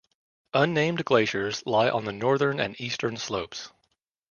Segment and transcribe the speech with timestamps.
[0.55, 3.69] Unnamed glaciers lie on the northern and eastern slopes.